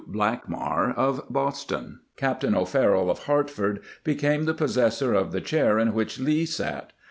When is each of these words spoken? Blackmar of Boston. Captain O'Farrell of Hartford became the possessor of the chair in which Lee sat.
Blackmar 0.07 0.95
of 0.97 1.21
Boston. 1.29 1.99
Captain 2.17 2.55
O'Farrell 2.55 3.11
of 3.11 3.25
Hartford 3.25 3.81
became 4.03 4.45
the 4.45 4.53
possessor 4.55 5.13
of 5.13 5.31
the 5.31 5.41
chair 5.41 5.77
in 5.77 5.93
which 5.93 6.17
Lee 6.19 6.47
sat. 6.47 6.91